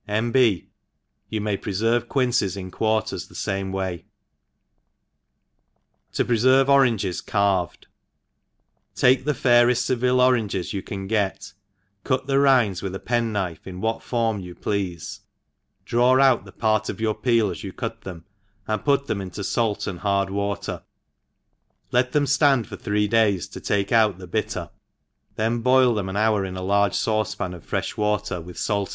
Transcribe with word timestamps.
N. 0.07 0.31
B, 0.31 0.67
You 1.29 1.41
may 1.41 1.55
pr? 1.57 1.69
ferre 1.69 2.01
quinces 2.01 2.57
in 2.57 2.71
quarters 2.71 3.27
the 3.27 3.35
fame 3.35 3.71
way^ 3.71 4.05
To 6.13 6.25
freferve 6.25 6.69
Oranges 6.69 7.21
carved. 7.21 7.85
* 8.45 8.95
TAKE 8.95 9.25
the 9.25 9.33
faireft 9.35 9.77
Seville 9.77 10.19
oranges 10.19 10.73
you 10.73 10.81
can 10.81 11.05
get, 11.05 11.53
cut 12.03 12.25
the 12.25 12.39
rinds 12.39 12.81
with 12.81 12.95
a' 12.95 12.99
penknife 12.99 13.67
in 13.67 13.79
what 13.79 14.01
form 14.01 14.39
you 14.39 14.55
pleafe, 14.55 15.19
draw 15.85 16.19
out 16.19 16.45
the 16.45 16.51
part 16.51 16.89
of 16.89 16.99
your 16.99 17.13
peel 17.13 17.51
as 17.51 17.59
jou 17.59 17.71
cut 17.71 18.01
them, 18.01 18.25
and 18.65 18.83
put 18.83 19.05
them 19.05 19.21
into 19.21 19.41
falt^and 19.41 19.99
hard 19.99 20.31
water, 20.31 20.81
ENGLISH 21.91 21.91
HOUSE 21.91 21.91
KEEPER. 21.91 21.91
135 21.91 21.91
wftter, 21.91 21.91
let 21.91 22.11
tbem 22.11 22.49
Aand 22.49 22.65
for 22.65 22.77
thicec 22.77 23.09
d^jss 23.37 23.51
to 23.51 23.59
take 23.61 23.91
out 23.91 24.17
the 24.17 24.25
bitter, 24.25 24.71
then 25.35 25.59
boil* 25.59 25.93
them 25.93 26.07
^n 26.07 26.17
hour 26.17 26.43
m 26.43 26.57
a 26.57 26.61
large 26.63 26.93
£iucepan 26.93 27.53
of 27.53 27.69
fr^fk 27.69 27.97
water> 27.97 28.41
with 28.41 28.57
fidt. 28.57 28.89